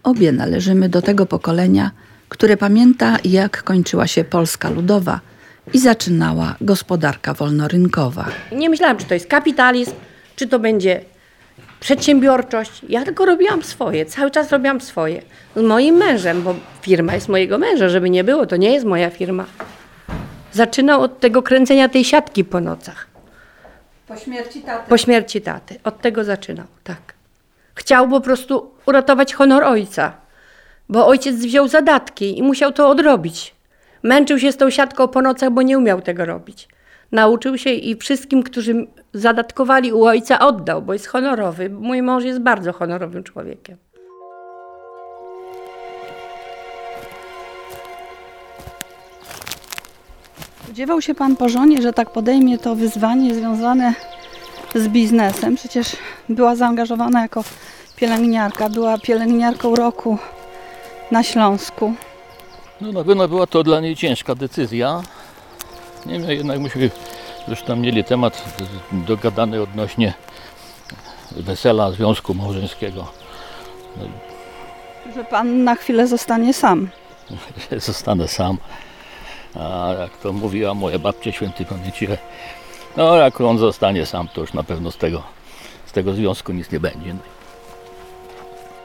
Obie 0.03 0.33
należymy 0.33 0.89
do 0.89 1.03
tego 1.03 1.27
pokolenia, 1.27 1.91
które 2.29 2.57
pamięta, 2.57 3.17
jak 3.25 3.63
kończyła 3.63 4.07
się 4.07 4.25
Polska 4.25 4.71
Ludowa 4.71 5.21
i 5.73 5.79
zaczynała 5.79 6.55
gospodarka 6.61 7.35
wolnorynkowa. 7.35 8.27
Nie 8.53 8.71
myślałam, 8.71 8.97
czy 8.97 9.05
to 9.05 9.15
jest 9.15 9.27
kapitalizm, 9.27 9.93
czy 10.37 10.47
to 10.47 10.59
będzie 10.59 11.01
przedsiębiorczość. 11.81 12.83
Ja 12.89 13.05
tylko 13.05 13.27
robiłam 13.27 13.63
swoje, 13.63 14.07
cały 14.07 14.31
czas 14.31 14.51
robiłam 14.51 14.81
swoje. 14.81 15.23
Z 15.57 15.63
moim 15.63 15.95
mężem, 15.95 16.43
bo 16.43 16.55
firma 16.83 17.15
jest 17.15 17.29
mojego 17.29 17.59
męża, 17.59 17.89
żeby 17.89 18.11
nie 18.11 18.25
było, 18.25 18.47
to 18.47 18.57
nie 18.57 18.73
jest 18.73 18.87
moja 18.87 19.11
firma. 19.11 19.45
Zaczynał 20.53 21.03
od 21.03 21.21
tego 21.21 21.43
kręcenia 21.43 21.89
tej 21.89 22.05
siatki 22.05 22.45
po 22.45 22.61
nocach. 22.61 23.07
Po 24.09 24.17
śmierci 24.17 24.61
taty. 24.61 24.89
Po 24.89 24.99
śmierci 24.99 25.41
taty. 25.41 25.79
Od 25.85 26.01
tego 26.01 26.25
zaczynał, 26.25 26.67
tak. 26.85 27.15
Chciał 27.75 28.09
po 28.09 28.21
prostu 28.21 28.71
uratować 28.87 29.35
honor 29.35 29.65
ojca, 29.65 30.13
bo 30.89 31.07
ojciec 31.07 31.37
wziął 31.37 31.69
zadatki 31.69 32.39
i 32.39 32.43
musiał 32.43 32.73
to 32.73 32.89
odrobić. 32.89 33.55
Męczył 34.03 34.39
się 34.39 34.53
z 34.53 34.57
tą 34.57 34.71
siatką 34.71 35.09
po 35.09 35.23
nocach, 35.23 35.51
bo 35.51 35.63
nie 35.63 35.79
umiał 35.79 36.01
tego 36.01 36.25
robić. 36.25 36.69
Nauczył 37.13 37.59
się 37.59 37.71
i 37.71 37.97
wszystkim, 37.97 38.43
którzy 38.43 38.87
zadatkowali 39.13 39.93
u 39.93 40.05
ojca, 40.05 40.39
oddał, 40.39 40.83
bo 40.83 40.93
jest 40.93 41.07
honorowy. 41.07 41.71
Mój 41.71 42.03
mąż 42.03 42.25
jest 42.25 42.41
bardzo 42.41 42.73
honorowym 42.73 43.25
człowiekiem. 43.25 43.77
Spodziewał 50.65 51.03
się 51.03 51.15
pan 51.15 51.37
po 51.37 51.49
żonie, 51.49 51.83
że 51.83 51.93
tak 51.93 52.11
podejmie 52.11 52.59
to 52.59 52.75
wyzwanie 52.75 53.35
związane 53.35 53.95
z 54.75 54.89
biznesem. 54.89 55.57
Przecież 55.57 55.97
była 56.29 56.57
zaangażowana 56.57 57.23
jako 57.23 57.45
pielęgniarka, 57.97 58.69
była 58.69 58.99
pielęgniarką 58.99 59.75
roku 59.75 60.19
na 61.11 61.23
Śląsku. 61.23 61.95
No 62.81 62.93
na 62.93 63.05
pewno 63.05 63.29
była 63.29 63.47
to 63.47 63.63
dla 63.63 63.81
niej 63.81 63.97
ciężka 63.97 64.35
decyzja. 64.35 65.03
Niemniej 66.07 66.39
jednak 66.39 66.61
myśmy 66.61 66.91
już 67.49 67.63
tam 67.63 67.81
mieli 67.81 68.05
temat 68.05 68.45
dogadany 68.93 69.63
odnośnie 69.63 70.15
wesela 71.31 71.93
związku 71.93 72.35
małżeńskiego. 72.35 73.07
Że 75.15 75.25
pan 75.25 75.65
na 75.65 75.75
chwilę 75.75 76.07
zostanie 76.07 76.55
sam. 76.55 76.89
Zostanę 77.77 78.29
sam. 78.29 78.59
A 79.55 79.95
jak 80.01 80.17
to 80.17 80.33
mówiła 80.33 80.75
moja 80.75 80.99
babcia 80.99 81.33
świętej 81.33 81.67
pamięci, 81.67 82.09
no 82.97 83.17
jak 83.17 83.41
on 83.41 83.59
zostanie 83.59 84.07
sam, 84.07 84.29
to 84.29 84.41
już 84.41 84.53
na 84.53 84.63
pewno 84.63 84.91
z 84.91 84.97
tego, 84.97 85.23
z 85.87 85.93
tego 85.93 86.13
związku 86.13 86.53
nic 86.53 86.73
nie 86.73 86.81
będzie. 86.81 87.17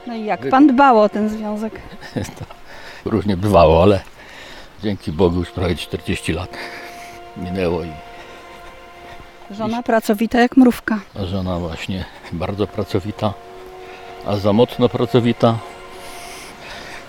No 0.06 0.14
i 0.14 0.24
jak 0.24 0.48
pan 0.48 0.66
dbał 0.66 0.98
o 1.00 1.08
ten 1.08 1.28
związek? 1.28 1.80
Różnie 3.04 3.36
bywało, 3.36 3.82
ale 3.82 4.00
dzięki 4.82 5.12
Bogu 5.12 5.38
już 5.38 5.50
prawie 5.50 5.74
40 5.76 6.32
lat 6.32 6.50
minęło 7.36 7.82
i 7.84 7.92
Żona 9.50 9.82
pracowita 9.82 10.40
jak 10.40 10.56
mrówka. 10.56 11.00
a 11.14 11.24
żona 11.24 11.58
właśnie 11.58 12.04
bardzo 12.32 12.66
pracowita, 12.66 13.34
a 14.26 14.36
za 14.36 14.52
mocno 14.52 14.88
pracowita. 14.88 15.58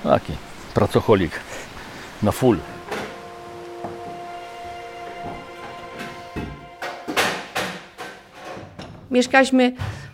Taki 0.04 0.34
pracocholik 0.74 1.40
na 2.24 2.32
full. 2.32 2.58
Mieszkaliśmy 9.12 9.74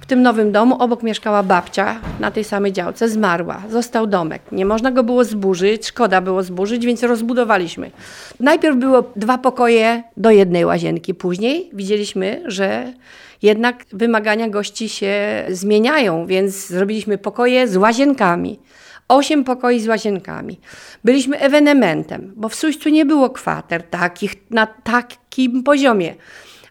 tym 0.09 0.21
nowym 0.21 0.51
domu, 0.51 0.75
obok 0.79 1.03
mieszkała 1.03 1.43
babcia 1.43 1.99
na 2.19 2.31
tej 2.31 2.43
samej 2.43 2.73
działce, 2.73 3.09
zmarła. 3.09 3.61
Został 3.69 4.07
domek. 4.07 4.41
Nie 4.51 4.65
można 4.65 4.91
go 4.91 5.03
było 5.03 5.23
zburzyć, 5.23 5.87
szkoda 5.87 6.21
było 6.21 6.43
zburzyć, 6.43 6.85
więc 6.85 7.03
rozbudowaliśmy. 7.03 7.91
Najpierw 8.39 8.77
było 8.77 9.03
dwa 9.15 9.37
pokoje 9.37 10.03
do 10.17 10.31
jednej 10.31 10.65
łazienki. 10.65 11.13
Później 11.13 11.69
widzieliśmy, 11.73 12.43
że 12.45 12.93
jednak 13.41 13.85
wymagania 13.93 14.49
gości 14.49 14.89
się 14.89 15.15
zmieniają, 15.49 16.25
więc 16.25 16.67
zrobiliśmy 16.67 17.17
pokoje 17.17 17.67
z 17.67 17.77
łazienkami. 17.77 18.59
Osiem 19.07 19.43
pokoi 19.43 19.79
z 19.79 19.87
łazienkami. 19.87 20.59
Byliśmy 21.03 21.39
ewenementem, 21.39 22.33
bo 22.35 22.49
w 22.49 22.55
Suścu 22.55 22.89
nie 22.89 23.05
było 23.05 23.29
kwater 23.29 23.83
takich 23.83 24.33
na 24.49 24.67
takim 24.67 25.63
poziomie. 25.63 26.15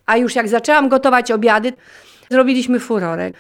A 0.07 0.17
już 0.17 0.35
jak 0.35 0.49
zaczęłam 0.49 0.89
gotować 0.89 1.31
obiady, 1.31 1.73
zrobiliśmy 2.31 2.81
furorę. 2.81 3.33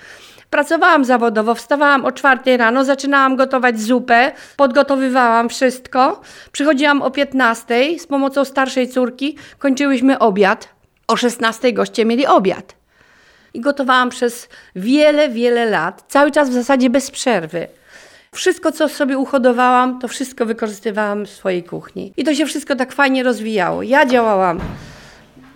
Pracowałam 0.50 1.04
zawodowo, 1.04 1.54
wstawałam 1.54 2.04
o 2.04 2.12
czwartej 2.12 2.56
rano, 2.56 2.84
zaczynałam 2.84 3.36
gotować 3.36 3.80
zupę, 3.80 4.32
podgotowywałam 4.56 5.48
wszystko. 5.48 6.20
Przychodziłam 6.52 7.02
o 7.02 7.10
15 7.10 7.98
z 7.98 8.06
pomocą 8.06 8.44
starszej 8.44 8.88
córki, 8.88 9.36
kończyłyśmy 9.58 10.18
obiad. 10.18 10.68
O 11.08 11.16
16 11.16 11.72
goście 11.72 12.04
mieli 12.04 12.26
obiad. 12.26 12.74
I 13.54 13.60
gotowałam 13.60 14.10
przez 14.10 14.48
wiele, 14.76 15.28
wiele 15.28 15.64
lat, 15.64 16.04
cały 16.08 16.30
czas 16.30 16.50
w 16.50 16.52
zasadzie 16.52 16.90
bez 16.90 17.10
przerwy. 17.10 17.68
Wszystko, 18.34 18.72
co 18.72 18.88
sobie 18.88 19.18
uhodowałam, 19.18 19.98
to 19.98 20.08
wszystko 20.08 20.46
wykorzystywałam 20.46 21.26
w 21.26 21.30
swojej 21.30 21.62
kuchni. 21.62 22.12
I 22.16 22.24
to 22.24 22.34
się 22.34 22.46
wszystko 22.46 22.76
tak 22.76 22.92
fajnie 22.92 23.22
rozwijało. 23.22 23.82
Ja 23.82 24.06
działałam 24.06 24.60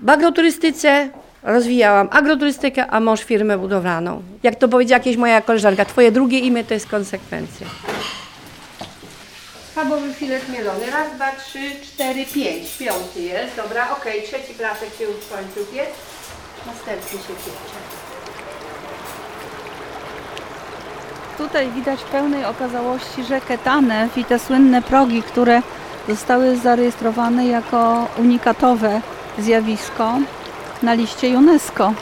w 0.00 0.10
agroturystyce, 0.10 1.10
rozwijałam 1.42 2.08
agroturystykę, 2.10 2.86
a 2.86 3.00
mąż 3.00 3.20
firmę 3.20 3.58
budowlaną. 3.58 4.22
Jak 4.42 4.56
to 4.56 4.68
powiedziała 4.68 4.98
jakieś 4.98 5.16
moja 5.16 5.40
koleżanka, 5.40 5.84
twoje 5.84 6.12
drugie 6.12 6.38
imię 6.38 6.64
to 6.64 6.74
jest 6.74 6.88
konsekwencja. 6.88 7.66
Schabowy 9.72 10.14
filet 10.14 10.48
mielony. 10.48 10.90
Raz, 10.90 11.12
dwa, 11.14 11.32
trzy, 11.32 11.58
cztery, 11.82 12.24
pięć. 12.34 12.76
Piąty 12.78 13.20
jest, 13.20 13.56
dobra, 13.56 13.96
okej. 13.96 14.22
Trzeci 14.22 14.54
placek 14.54 14.88
się 14.98 15.04
już 15.04 15.16
skończył 15.24 15.64
piec. 15.74 15.88
Następny 16.66 17.18
się 17.18 17.34
piecze. 17.34 17.78
Tutaj 21.38 21.70
widać 21.70 22.00
w 22.00 22.04
pełnej 22.04 22.44
okazałości 22.44 23.24
rzekę 23.24 23.58
Tanew 23.58 24.18
i 24.18 24.24
te 24.24 24.38
słynne 24.38 24.82
progi, 24.82 25.22
które 25.22 25.62
zostały 26.08 26.56
zarejestrowane 26.56 27.46
jako 27.46 28.08
unikatowe 28.18 29.00
zjawisko 29.38 30.18
na 30.82 30.94
liście 30.94 31.28
UNESCO. 31.38 31.92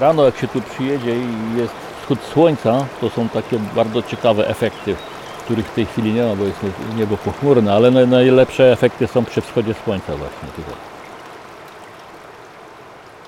Rano 0.00 0.24
jak 0.24 0.36
się 0.38 0.48
tu 0.48 0.60
przyjedzie 0.60 1.16
i 1.16 1.26
jest 1.56 1.74
wschód 2.02 2.18
słońca, 2.32 2.84
to 3.00 3.10
są 3.10 3.28
takie 3.28 3.58
bardzo 3.58 4.02
ciekawe 4.02 4.48
efekty 4.48 4.96
których 5.44 5.66
w 5.66 5.74
tej 5.74 5.86
chwili 5.86 6.12
nie 6.12 6.22
ma, 6.22 6.36
bo 6.36 6.44
jest 6.44 6.58
niebo 6.96 7.16
pochmurne, 7.16 7.74
ale 7.74 7.90
naj- 7.90 8.08
najlepsze 8.08 8.72
efekty 8.72 9.06
są 9.06 9.24
przy 9.24 9.40
wschodzie 9.40 9.74
słońca 9.84 10.16
właśnie 10.16 10.48
tutaj. 10.56 10.74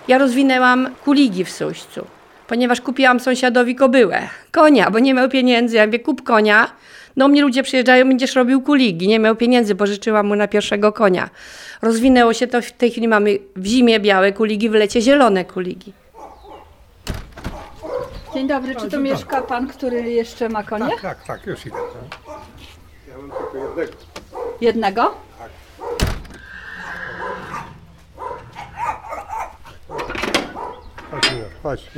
Ja 0.09 0.19
rozwinęłam 0.19 0.89
kuligi 1.05 1.45
w 1.45 1.51
Suścu, 1.51 2.07
ponieważ 2.51 2.81
kupiłam 2.81 3.21
sąsiadowi 3.21 3.75
kobyłę, 3.75 4.29
konia, 4.53 4.91
bo 4.91 4.99
nie 4.99 5.15
miał 5.15 5.29
pieniędzy. 5.29 5.77
Ja 5.77 5.87
mówię, 5.87 5.99
kup 5.99 6.23
konia. 6.23 6.71
Do 7.17 7.29
mnie 7.29 7.43
ludzie 7.43 7.63
przyjeżdżają, 7.63 8.09
będziesz 8.09 8.35
robił 8.35 8.63
kuligi. 8.63 9.09
Nie 9.09 9.19
miał 9.19 9.37
pieniędzy, 9.37 9.75
pożyczyłam 9.75 10.27
mu 10.27 10.37
na 10.37 10.49
pierwszego 10.49 10.93
konia. 10.93 11.31
Rozwinęło 11.83 12.33
się 12.33 12.47
to, 12.47 12.63
w 12.63 12.73
tej 12.73 12.91
chwili 12.91 13.09
mamy 13.09 13.39
w 13.57 13.67
zimie 13.67 14.01
białe 14.01 14.33
kuligi, 14.33 14.69
w 14.71 14.73
lecie 14.73 15.01
zielone 15.01 15.45
kuligi. 15.45 15.93
Dzień 18.35 18.49
dobry, 18.49 18.77
czy 18.77 18.91
tu 18.91 19.01
mieszka 19.01 19.43
pan, 19.43 19.67
który 19.69 20.03
jeszcze 20.03 20.49
ma 20.49 20.63
konie? 20.63 20.91
Tak, 21.03 21.25
tak, 21.25 21.47
już 21.47 21.67
idę. 21.67 21.77
Ja 23.09 23.19
mam 23.19 23.31
tylko 23.31 23.59
jednego. 23.59 23.93
Jednego? 24.61 25.15
Ina, 31.33 31.45
chodź. 31.63 31.91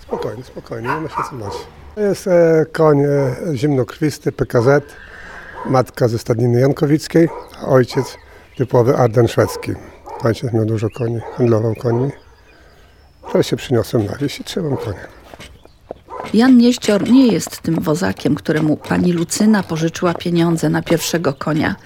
Spokojnie, 0.00 0.44
spokojnie, 0.44 0.88
nie 0.88 1.00
ma 1.00 1.08
się 1.08 1.16
co 1.30 1.36
bać. 1.36 1.52
To 1.94 2.00
jest 2.00 2.26
e, 2.26 2.66
koń 2.72 3.00
e, 3.00 3.36
zimnokrwisty 3.54 4.32
PKZ, 4.32 4.82
matka 5.66 6.08
ze 6.08 6.18
stadniny 6.18 6.60
Jankowickiej, 6.60 7.28
a 7.62 7.66
ojciec 7.66 8.16
typowy 8.56 8.96
Arden 8.96 9.28
szwedzki. 9.28 9.72
Ojciec 10.22 10.52
miał 10.52 10.64
dużo 10.64 10.88
koni, 10.90 11.20
handlował 11.36 11.74
koni. 11.74 12.10
To 13.32 13.42
się 13.42 13.56
przyniosłem 13.56 14.06
na 14.06 14.16
wieś 14.16 14.40
i 14.40 14.44
trzymam 14.44 14.76
konia. 14.76 15.06
Jan 16.34 16.56
Nieścior 16.56 17.10
nie 17.10 17.26
jest 17.26 17.60
tym 17.60 17.80
wozakiem, 17.80 18.34
któremu 18.34 18.76
pani 18.76 19.12
Lucyna 19.12 19.62
pożyczyła 19.62 20.14
pieniądze 20.14 20.68
na 20.68 20.82
pierwszego 20.82 21.34
konia, 21.34 21.76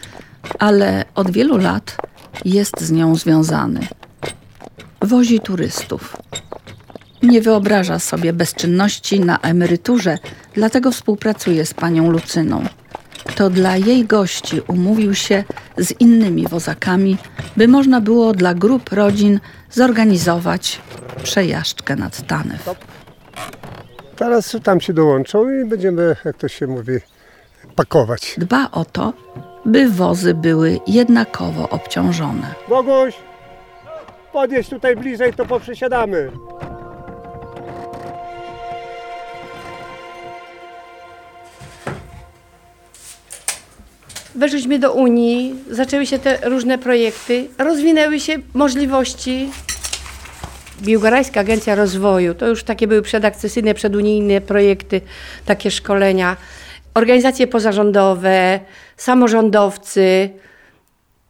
ale 0.58 1.04
od 1.14 1.30
wielu 1.30 1.58
lat 1.58 1.96
jest 2.44 2.80
z 2.80 2.92
nią 2.92 3.14
związany. 3.16 3.80
Wozi 5.02 5.40
turystów. 5.40 6.16
Nie 7.22 7.40
wyobraża 7.42 7.98
sobie 7.98 8.32
bezczynności 8.32 9.20
na 9.20 9.38
emeryturze, 9.38 10.18
dlatego 10.54 10.90
współpracuje 10.90 11.66
z 11.66 11.74
panią 11.74 12.10
Lucyną. 12.10 12.64
To 13.36 13.50
dla 13.50 13.76
jej 13.76 14.04
gości 14.04 14.60
umówił 14.68 15.14
się 15.14 15.44
z 15.78 16.00
innymi 16.00 16.48
wozakami, 16.48 17.16
by 17.56 17.68
można 17.68 18.00
było 18.00 18.32
dla 18.32 18.54
grup 18.54 18.92
rodzin 18.92 19.40
zorganizować 19.70 20.80
przejażdżkę 21.22 21.96
nad 21.96 22.26
Tanew. 22.26 22.70
Teraz 24.16 24.56
tam 24.62 24.80
się 24.80 24.92
dołączą 24.92 25.50
i 25.50 25.64
będziemy, 25.64 26.16
jak 26.24 26.36
to 26.36 26.48
się 26.48 26.66
mówi, 26.66 26.92
pakować. 27.76 28.34
Dba 28.38 28.70
o 28.72 28.84
to, 28.84 29.12
by 29.66 29.90
wozy 29.90 30.34
były 30.34 30.80
jednakowo 30.86 31.68
obciążone. 31.68 32.54
Boguś, 32.68 33.14
podjedź 34.32 34.68
tutaj 34.68 34.96
bliżej, 34.96 35.34
to 35.34 35.46
poprzesiadamy. 35.46 36.30
Weszliśmy 44.34 44.78
do 44.78 44.92
Unii, 44.92 45.54
zaczęły 45.70 46.06
się 46.06 46.18
te 46.18 46.50
różne 46.50 46.78
projekty, 46.78 47.48
rozwinęły 47.58 48.20
się 48.20 48.36
możliwości. 48.54 49.50
Biłgorajska 50.82 51.40
Agencja 51.40 51.74
Rozwoju, 51.74 52.34
to 52.34 52.48
już 52.48 52.64
takie 52.64 52.86
były 52.86 53.02
przedakcesyjne, 53.02 53.74
przedunijne 53.74 54.40
projekty, 54.40 55.00
takie 55.44 55.70
szkolenia. 55.70 56.36
Organizacje 56.94 57.46
pozarządowe, 57.46 58.60
samorządowcy. 58.96 60.30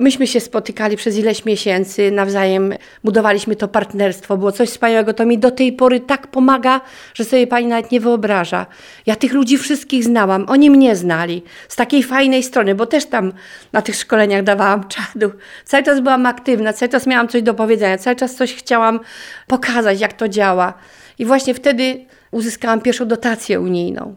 Myśmy 0.00 0.26
się 0.26 0.40
spotykali 0.40 0.96
przez 0.96 1.18
ileś 1.18 1.44
miesięcy, 1.44 2.10
nawzajem 2.10 2.74
budowaliśmy 3.04 3.56
to 3.56 3.68
partnerstwo, 3.68 4.36
było 4.36 4.52
coś 4.52 4.68
wspaniałego. 4.68 5.14
To 5.14 5.26
mi 5.26 5.38
do 5.38 5.50
tej 5.50 5.72
pory 5.72 6.00
tak 6.00 6.26
pomaga, 6.26 6.80
że 7.14 7.24
sobie 7.24 7.46
pani 7.46 7.66
nawet 7.66 7.92
nie 7.92 8.00
wyobraża. 8.00 8.66
Ja 9.06 9.16
tych 9.16 9.32
ludzi 9.32 9.58
wszystkich 9.58 10.04
znałam, 10.04 10.44
oni 10.48 10.70
mnie 10.70 10.96
znali 10.96 11.42
z 11.68 11.76
takiej 11.76 12.02
fajnej 12.02 12.42
strony, 12.42 12.74
bo 12.74 12.86
też 12.86 13.06
tam 13.06 13.32
na 13.72 13.82
tych 13.82 13.96
szkoleniach 13.96 14.42
dawałam 14.42 14.88
czadu. 14.88 15.32
Cały 15.64 15.82
czas 15.82 16.00
byłam 16.00 16.26
aktywna, 16.26 16.72
cały 16.72 16.88
czas 16.88 17.06
miałam 17.06 17.28
coś 17.28 17.42
do 17.42 17.54
powiedzenia, 17.54 17.98
cały 17.98 18.16
czas 18.16 18.34
coś 18.34 18.54
chciałam 18.54 19.00
pokazać, 19.46 20.00
jak 20.00 20.12
to 20.12 20.28
działa. 20.28 20.74
I 21.18 21.24
właśnie 21.24 21.54
wtedy 21.54 22.04
uzyskałam 22.30 22.80
pierwszą 22.80 23.08
dotację 23.08 23.60
unijną 23.60 24.14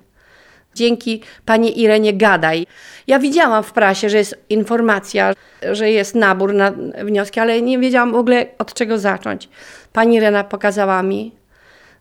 dzięki 0.76 1.22
pani 1.46 1.82
Irenie 1.82 2.14
Gadaj. 2.14 2.66
Ja 3.08 3.20
widziałam 3.20 3.64
w 3.64 3.72
prasie, 3.72 4.10
że 4.10 4.18
jest 4.18 4.36
informacja, 4.50 5.34
że 5.72 5.92
jest 5.92 6.16
nabór 6.16 6.54
na 6.54 6.72
wnioski, 7.04 7.40
ale 7.40 7.62
nie 7.62 7.80
wiedziałam 7.80 8.12
w 8.12 8.16
ogóle 8.16 8.46
od 8.58 8.74
czego 8.74 8.98
zacząć. 8.98 9.50
Pani 9.94 10.16
Irena 10.16 10.44
pokazała 10.44 11.04
mi, 11.04 11.36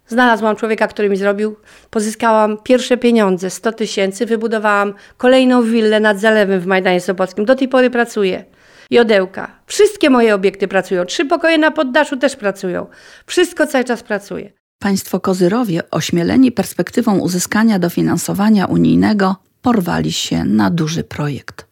znalazłam 0.07 0.57
człowieka, 0.57 0.89
który 0.89 1.09
mi 1.09 1.17
zrobił, 1.17 1.57
pozyskałam 1.91 2.59
pierwsze 2.63 2.97
pieniądze, 2.97 3.51
100 3.51 3.73
tysięcy, 3.73 4.27
wybudowałam 4.27 4.95
kolejną 5.17 5.63
willę 5.63 6.01
nad 6.01 6.19
zalewem 6.19 6.61
w 6.61 6.67
Majdanie 6.67 7.01
Sopockim. 7.01 7.45
Do 7.45 7.55
tej 7.55 7.69
pory 7.69 7.91
pracuję. 7.91 8.45
Jodełka. 8.91 9.51
Wszystkie 9.67 10.11
moje 10.11 10.35
obiekty 10.35 10.69
pracują. 10.69 11.05
Trzy 11.05 11.25
pokoje 11.25 11.59
na 11.59 11.71
poddaszu 11.71 12.17
też 12.17 12.37
pracują. 12.37 12.87
Wszystko 13.27 13.67
cały 13.67 13.85
czas 13.85 14.03
pracuje. 14.03 14.62
Państwo 14.83 15.21
Kozyrowie, 15.21 15.91
ośmieleni 15.91 16.53
perspektywą 16.53 17.19
uzyskania 17.19 17.79
dofinansowania 17.79 18.67
unijnego, 18.67 19.37
porwali 19.63 20.13
się 20.13 20.45
na 20.45 20.71
duży 20.71 21.05
projekt. 21.05 21.67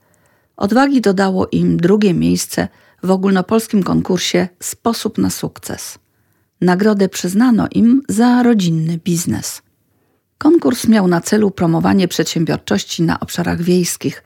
Odwagi 0.56 1.00
dodało 1.00 1.48
im 1.52 1.76
drugie 1.76 2.14
miejsce 2.14 2.68
w 3.02 3.10
ogólnopolskim 3.10 3.82
konkursie 3.82 4.48
Sposób 4.60 5.18
na 5.18 5.30
sukces. 5.30 5.98
Nagrodę 6.60 7.08
przyznano 7.08 7.66
im 7.70 8.02
za 8.08 8.42
rodzinny 8.42 8.98
biznes. 8.98 9.62
Konkurs 10.38 10.88
miał 10.88 11.08
na 11.08 11.20
celu 11.20 11.50
promowanie 11.50 12.08
przedsiębiorczości 12.08 13.02
na 13.02 13.20
obszarach 13.20 13.62
wiejskich, 13.62 14.22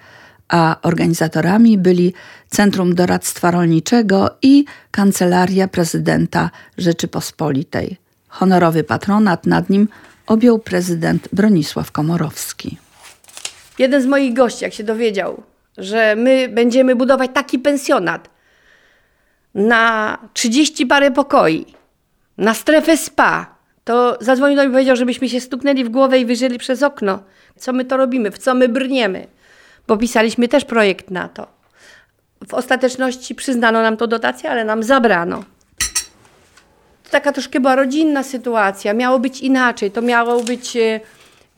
a 0.48 0.76
organizatorami 0.82 1.78
byli 1.78 2.14
Centrum 2.50 2.94
Doradztwa 2.94 3.50
Rolniczego 3.50 4.30
i 4.42 4.64
Kancelaria 4.90 5.68
Prezydenta 5.68 6.50
Rzeczypospolitej. 6.78 8.03
Honorowy 8.34 8.84
patronat 8.84 9.46
nad 9.46 9.70
nim 9.70 9.88
objął 10.26 10.58
prezydent 10.58 11.28
Bronisław 11.32 11.92
Komorowski. 11.92 12.78
Jeden 13.78 14.02
z 14.02 14.06
moich 14.06 14.34
gości, 14.34 14.64
jak 14.64 14.74
się 14.74 14.84
dowiedział, 14.84 15.42
że 15.78 16.16
my 16.16 16.48
będziemy 16.48 16.96
budować 16.96 17.30
taki 17.34 17.58
pensjonat 17.58 18.30
na 19.54 20.18
30 20.32 20.86
parę 20.86 21.10
pokoi, 21.10 21.66
na 22.38 22.54
strefę 22.54 22.96
spa, 22.96 23.56
to 23.84 24.18
zadzwonił 24.20 24.56
do 24.56 24.62
mnie 24.62 24.70
i 24.70 24.72
powiedział, 24.72 24.96
żebyśmy 24.96 25.28
się 25.28 25.40
stuknęli 25.40 25.84
w 25.84 25.88
głowę 25.88 26.18
i 26.18 26.26
wyżyli 26.26 26.58
przez 26.58 26.82
okno. 26.82 27.22
Co 27.56 27.72
my 27.72 27.84
to 27.84 27.96
robimy, 27.96 28.30
w 28.30 28.38
co 28.38 28.54
my 28.54 28.68
brniemy? 28.68 29.26
Bo 29.86 29.96
pisaliśmy 29.96 30.48
też 30.48 30.64
projekt 30.64 31.10
na 31.10 31.28
to. 31.28 31.46
W 32.48 32.54
ostateczności 32.54 33.34
przyznano 33.34 33.82
nam 33.82 33.96
to 33.96 34.06
dotację, 34.06 34.50
ale 34.50 34.64
nam 34.64 34.82
zabrano. 34.82 35.44
Taka 37.10 37.32
troszkę 37.32 37.60
była 37.60 37.76
rodzinna 37.76 38.22
sytuacja. 38.22 38.92
Miało 38.94 39.18
być 39.18 39.40
inaczej. 39.40 39.90
To 39.90 40.02
miało 40.02 40.42
być 40.42 40.76
e, 40.76 41.00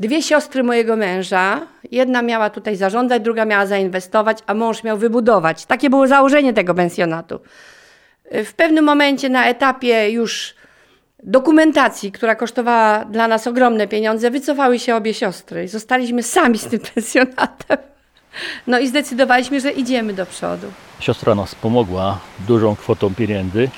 dwie 0.01 0.23
siostry 0.23 0.63
mojego 0.63 0.97
męża. 0.97 1.61
Jedna 1.91 2.23
miała 2.23 2.51
tutaj 2.51 2.77
zarządzać, 2.77 3.23
druga 3.23 3.45
miała 3.45 3.67
zainwestować, 3.67 4.39
a 4.47 4.55
mąż 4.55 4.85
miał 4.85 4.99
wybudować. 4.99 5.67
Takie 5.67 5.91
było 5.91 6.07
założenie 6.07 6.53
tego 6.53 6.75
pensjonatu. 6.75 7.41
E, 8.31 8.45
W 8.45 8.55
pewnym 8.55 8.85
momencie 8.85 9.29
na 9.29 9.47
etapie 9.47 10.11
już 10.11 10.55
dokumentacji, 11.23 12.13
która 12.13 12.35
kosztowała 12.35 13.05
dla 13.05 13.29
nas 13.29 13.47
ogromne 13.47 13.89
pieniądze, 13.89 14.31
wycofały 14.31 14.79
się 14.79 14.97
obie 14.97 15.15
siostry 15.15 15.65
i 15.65 15.69
zostaliśmy 15.69 16.23
sami 16.23 16.59
z 16.59 16.67
tym 16.67 16.81
pensjonatem. 16.95 17.77
No 18.67 18.79
i 18.79 18.89
zdecydowaliśmy, 18.89 19.61
że 19.61 19.71
idziemy 19.73 20.13
do 20.13 20.27
przodu. 20.27 20.67
Siostra 21.01 21.35
nas 21.35 21.55
pomogła 21.55 22.19
dużą 22.49 22.77
kwotą 22.77 23.15
pieniędzy, 23.15 23.69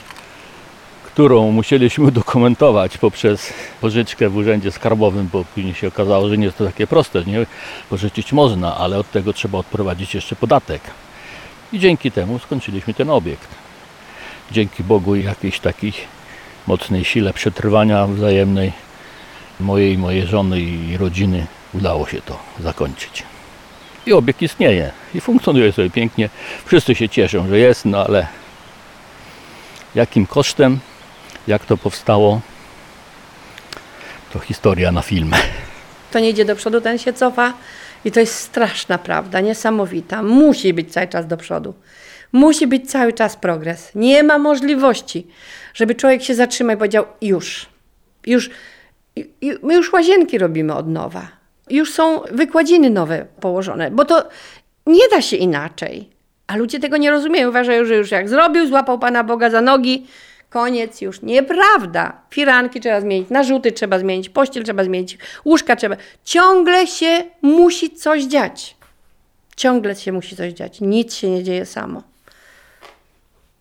którą 1.19 1.51
musieliśmy 1.53 2.05
udokumentować 2.05 2.99
poprzez 2.99 3.53
pożyczkę 3.81 4.29
w 4.29 4.37
urzędzie 4.37 4.73
skarbowym, 4.73 5.29
bo 5.33 5.45
później 5.45 5.75
się 5.75 5.89
okazało, 5.89 6.29
że 6.29 6.39
nie 6.39 6.45
jest 6.45 6.59
to 6.59 6.67
takie 6.67 6.87
proste. 6.87 7.25
Nie? 7.25 7.47
Pożyczyć 7.91 8.33
można, 8.33 8.77
ale 8.77 8.99
od 8.99 9.11
tego 9.11 9.33
trzeba 9.33 9.59
odprowadzić 9.59 10.15
jeszcze 10.15 10.37
podatek. 10.37 10.83
I 11.73 11.79
dzięki 11.79 12.11
temu 12.13 12.39
skończyliśmy 12.39 12.95
ten 12.95 13.11
obiekt. 13.11 13.49
Dzięki 14.51 14.85
Bogu 14.85 15.17
i 15.17 15.25
jakiejś 15.25 15.61
takiej 15.61 15.93
mocnej 16.67 17.05
sile 17.05 17.33
przetrwania 17.33 18.07
wzajemnej 18.07 18.73
mojej, 19.61 19.99
mojej 19.99 20.27
żony 20.27 20.61
i 20.61 20.97
rodziny 20.97 21.47
udało 21.75 22.07
się 22.07 22.23
to 22.23 22.39
zakończyć. 22.61 23.23
I 24.07 24.13
obiekt 24.13 24.43
istnieje 24.43 24.93
i 25.15 25.21
funkcjonuje 25.21 25.73
sobie 25.73 25.91
pięknie. 25.91 26.29
Wszyscy 26.65 26.95
się 26.95 27.09
cieszą, 27.09 27.49
że 27.49 27.59
jest, 27.59 27.85
no 27.85 28.05
ale 28.05 28.27
jakim 29.95 30.27
kosztem, 30.27 30.81
jak 31.49 31.65
to 31.65 31.77
powstało, 31.77 32.41
to 34.33 34.39
historia 34.39 34.93
na 34.93 35.03
film. 35.03 35.33
Kto 36.11 36.19
nie 36.19 36.31
idzie 36.31 36.45
do 36.45 36.57
przodu, 36.57 36.81
ten 36.81 36.99
się 36.99 37.13
cofa. 37.13 37.55
I 38.05 38.13
to 38.13 38.21
jest 38.21 38.35
straszna 38.35 38.99
prawda, 38.99 39.41
niesamowita. 39.41 40.23
Musi 40.23 40.75
być 40.75 40.93
cały 40.93 41.09
czas 41.09 41.27
do 41.27 41.37
przodu. 41.37 41.75
Musi 42.33 42.67
być 42.67 42.91
cały 42.91 43.13
czas 43.13 43.37
progres. 43.37 43.91
Nie 43.95 44.23
ma 44.23 44.39
możliwości, 44.39 45.27
żeby 45.75 45.95
człowiek 45.95 46.23
się 46.23 46.35
zatrzymał 46.35 46.77
i 46.77 46.79
powiedział 46.79 47.05
już. 47.23 47.67
Już, 48.27 48.51
my 49.63 49.75
już 49.75 49.93
łazienki 49.93 50.39
robimy 50.39 50.75
od 50.75 50.89
nowa. 50.89 51.29
Już 51.71 51.93
są 51.93 52.21
wykładziny 52.31 52.91
nowe 52.91 53.27
położone, 53.41 53.91
bo 53.91 54.05
to 54.05 54.29
nie 54.87 55.09
da 55.09 55.23
się 55.23 55.37
inaczej. 55.37 56.09
A 56.47 56.57
ludzie 56.57 56.81
tego 56.81 56.97
nie 56.97 57.11
rozumieją. 57.11 57.49
Uważają, 57.49 57.85
że 57.85 57.97
już 57.97 58.11
jak 58.11 58.29
zrobił, 58.29 58.67
złapał 58.67 58.99
Pana 58.99 59.25
Boga 59.25 59.51
za 59.51 59.61
nogi, 59.61 60.07
koniec 60.51 61.01
już. 61.01 61.23
Nieprawda. 61.23 62.21
Firanki 62.31 62.81
trzeba 62.81 63.01
zmienić, 63.01 63.31
narzuty 63.31 63.73
trzeba 63.73 63.99
zmienić, 63.99 64.29
pościel 64.29 64.65
trzeba 64.65 64.85
zmienić, 64.85 65.19
łóżka 65.45 65.77
trzeba. 65.77 65.97
Ciągle 66.25 66.87
się 66.87 67.25
musi 67.43 67.91
coś 67.91 68.25
dziać. 68.25 68.77
Ciągle 69.57 69.97
się 69.97 70.13
musi 70.13 70.37
coś 70.37 70.53
dziać. 70.53 70.81
Nic 70.81 71.15
się 71.15 71.31
nie 71.31 71.45
dzieje 71.45 71.67
samo. 71.67 72.03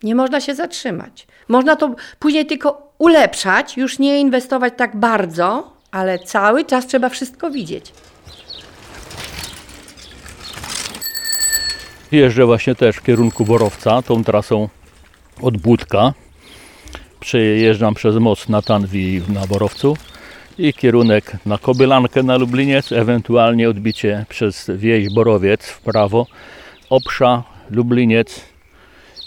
Nie 0.02 0.14
można 0.14 0.40
się 0.40 0.54
zatrzymać. 0.54 1.26
Można 1.48 1.76
to 1.76 1.94
później 2.18 2.46
tylko 2.46 2.92
ulepszać, 2.98 3.76
już 3.76 3.98
nie 3.98 4.20
inwestować 4.20 4.74
tak 4.76 4.96
bardzo, 4.96 5.72
ale 5.90 6.18
cały 6.18 6.64
czas 6.64 6.86
trzeba 6.86 7.08
wszystko 7.08 7.50
widzieć. 7.50 7.92
Jeżdżę 12.12 12.46
właśnie 12.46 12.74
też 12.74 12.96
w 12.96 13.02
kierunku 13.02 13.44
Borowca, 13.44 14.02
tą 14.02 14.24
trasą 14.24 14.68
od 15.42 15.56
Budka. 15.56 16.12
Przejeżdżam 17.20 17.94
przez 17.94 18.16
most 18.16 18.48
na 18.48 18.62
Tanwi 18.62 19.22
na 19.28 19.46
Borowcu 19.46 19.96
i 20.58 20.72
kierunek 20.72 21.36
na 21.46 21.58
Kobylankę 21.58 22.22
na 22.22 22.36
Lubliniec, 22.36 22.92
ewentualnie 22.92 23.68
odbicie 23.68 24.26
przez 24.28 24.70
wieś 24.74 25.14
Borowiec 25.14 25.66
w 25.66 25.80
prawo, 25.80 26.26
Obsza, 26.90 27.42
Lubliniec 27.70 28.40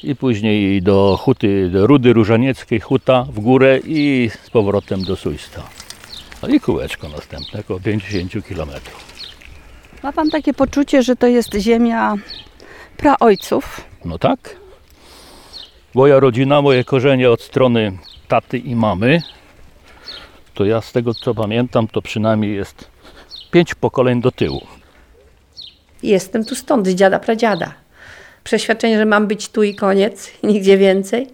i 0.03 0.15
później 0.15 0.81
do 0.81 1.19
Huty, 1.21 1.69
do 1.69 1.87
Rudy 1.87 2.13
Różanieckiej, 2.13 2.79
Huta 2.79 3.23
w 3.23 3.39
górę 3.39 3.79
i 3.85 4.29
z 4.43 4.49
powrotem 4.49 5.03
do 5.03 5.15
Sujsta. 5.15 5.63
No 6.41 6.49
i 6.49 6.59
kółeczko 6.59 7.09
następne, 7.09 7.59
około 7.59 7.79
50 7.79 8.31
km. 8.31 8.69
Ma 10.03 10.11
pan 10.11 10.29
takie 10.29 10.53
poczucie, 10.53 11.03
że 11.03 11.15
to 11.15 11.27
jest 11.27 11.53
ziemia 11.53 12.15
praojców? 12.97 13.81
No 14.05 14.19
tak. 14.19 14.60
Moja 15.93 16.19
rodzina, 16.19 16.61
moje 16.61 16.83
korzenie 16.83 17.31
od 17.31 17.41
strony 17.41 17.97
taty 18.27 18.57
i 18.57 18.75
mamy, 18.75 19.21
to 20.53 20.65
ja 20.65 20.81
z 20.81 20.91
tego 20.91 21.13
co 21.13 21.35
pamiętam, 21.35 21.87
to 21.87 22.01
przynajmniej 22.01 22.55
jest 22.55 22.87
pięć 23.51 23.75
pokoleń 23.75 24.21
do 24.21 24.31
tyłu. 24.31 24.61
Jestem 26.03 26.45
tu 26.45 26.55
stąd, 26.55 26.87
z 26.87 26.95
dziada 26.95 27.19
pradziada. 27.19 27.73
Przeświadczenie, 28.43 28.97
że 28.97 29.05
mam 29.05 29.27
być 29.27 29.49
tu 29.49 29.63
i 29.63 29.75
koniec, 29.75 30.31
i 30.43 30.47
nigdzie 30.47 30.77
więcej. 30.77 31.27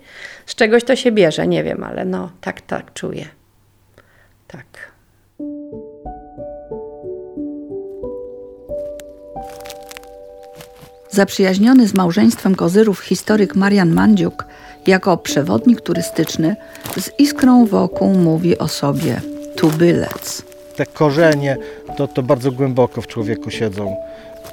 Z 0.46 0.56
czegoś 0.56 0.84
to 0.84 0.96
się 0.96 1.12
bierze, 1.12 1.48
nie 1.48 1.63
wiem, 1.63 1.84
ale 1.84 2.06
no, 2.06 2.32
tak, 2.41 2.62
tak 2.62 2.93
czuję. 2.93 3.28
Tak. 4.48 4.97
Zaprzyjaźniony 11.18 11.88
z 11.88 11.94
małżeństwem 11.94 12.56
Kozyrów 12.56 13.00
historyk 13.00 13.56
Marian 13.56 13.90
Mandziuk 13.90 14.46
jako 14.88 15.18
przewodnik 15.18 15.82
turystyczny 15.82 16.56
z 16.98 17.10
iskrą 17.20 17.66
wokół 17.66 18.14
mówi 18.14 18.58
o 18.58 18.68
sobie 18.68 19.22
tubylec. 19.56 20.42
Te 20.76 20.86
korzenie 20.86 21.58
to, 21.98 22.08
to 22.08 22.24
bardzo 22.24 22.52
głęboko 22.52 23.02
w 23.02 23.08
człowieku 23.08 23.52
siedzą. 23.52 23.96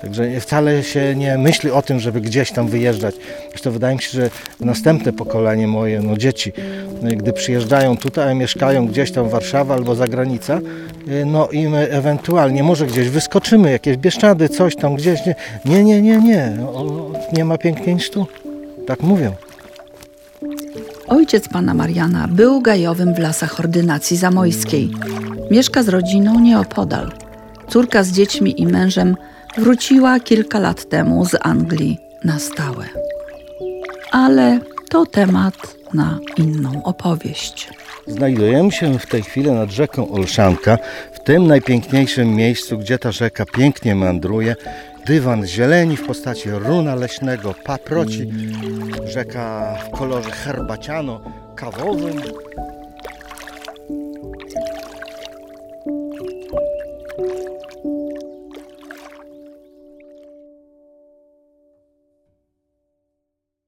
Także 0.02 0.40
wcale 0.40 0.82
się 0.82 1.14
nie 1.14 1.38
myśli 1.38 1.70
o 1.70 1.82
tym, 1.82 2.00
żeby 2.00 2.20
gdzieś 2.20 2.52
tam 2.52 2.68
wyjeżdżać. 2.68 3.14
Zresztą 3.48 3.70
wydaje 3.70 3.96
mi 3.96 4.02
się, 4.02 4.10
że 4.10 4.30
następne 4.60 5.12
pokolenie 5.12 5.66
moje, 5.66 6.00
no 6.00 6.16
dzieci, 6.16 6.52
no 7.02 7.10
gdy 7.16 7.32
przyjeżdżają 7.32 7.96
tutaj, 7.96 8.34
mieszkają 8.34 8.86
gdzieś 8.86 9.12
tam 9.12 9.28
Warszawa 9.28 9.74
albo 9.74 9.94
za 9.94 10.08
granica, 10.08 10.60
y, 11.08 11.24
no 11.26 11.48
i 11.48 11.68
my 11.68 11.90
ewentualnie 11.90 12.62
może 12.62 12.86
gdzieś 12.86 13.08
wyskoczymy, 13.08 13.70
jakieś 13.70 13.96
Bieszczady, 13.96 14.48
coś 14.48 14.76
tam 14.76 14.94
gdzieś. 14.94 15.20
Nie, 15.64 15.84
nie, 15.84 15.84
nie, 15.84 16.02
nie, 16.02 16.18
nie. 16.18 16.66
O, 16.66 17.12
nie 17.32 17.44
ma 17.44 17.58
piękniej 17.58 17.96
tu. 18.12 18.26
Tak 18.86 19.02
mówią. 19.02 19.32
Ojciec 21.08 21.48
pana 21.48 21.74
Mariana 21.74 22.28
był 22.28 22.60
gajowym 22.60 23.14
w 23.14 23.18
lasach 23.18 23.60
ordynacji 23.60 24.16
zamojskiej. 24.16 24.90
Mieszka 25.50 25.82
z 25.82 25.88
rodziną 25.88 26.40
nieopodal. 26.40 27.12
Córka 27.68 28.02
z 28.02 28.12
dziećmi 28.12 28.60
i 28.60 28.66
mężem 28.66 29.16
wróciła 29.58 30.20
kilka 30.20 30.58
lat 30.58 30.88
temu 30.88 31.26
z 31.26 31.36
Anglii 31.40 31.98
na 32.24 32.38
stałe. 32.38 32.84
Ale 34.10 34.60
to 34.90 35.06
temat 35.06 35.54
na 35.94 36.18
inną 36.36 36.82
opowieść. 36.82 37.70
Znajdujemy 38.06 38.72
się 38.72 38.98
w 38.98 39.06
tej 39.06 39.22
chwili 39.22 39.52
nad 39.52 39.70
rzeką 39.70 40.10
Olszanka, 40.10 40.78
w 41.12 41.20
tym 41.24 41.46
najpiękniejszym 41.46 42.34
miejscu, 42.34 42.78
gdzie 42.78 42.98
ta 42.98 43.12
rzeka 43.12 43.44
pięknie 43.46 43.94
meandruje. 43.94 44.56
Dywan 45.06 45.46
zieleni 45.46 45.96
w 45.96 46.06
postaci 46.06 46.50
runa 46.50 46.94
leśnego, 46.94 47.54
paproci, 47.64 48.30
rzeka 49.04 49.74
w 49.86 49.98
kolorze 49.98 50.30
herbaciano-kawowym, 50.30 52.22